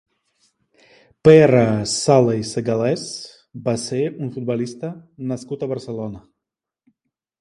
[1.27, 1.59] Pere
[1.91, 3.03] Sala i Segalés
[3.69, 4.91] va ser un futbolista
[5.33, 6.25] nascut a Barcelona.